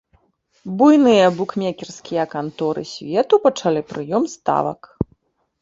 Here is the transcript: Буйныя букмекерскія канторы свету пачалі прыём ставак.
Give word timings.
Буйныя 0.77 1.25
букмекерскія 1.41 2.23
канторы 2.35 2.83
свету 2.93 3.35
пачалі 3.45 3.81
прыём 3.93 4.23
ставак. 4.35 4.81